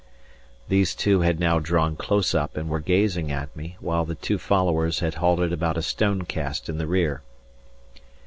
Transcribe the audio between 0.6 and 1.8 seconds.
These two had now